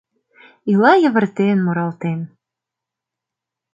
Ила 0.71 0.91
йывыртен, 1.03 1.57
муралтен. 1.65 2.19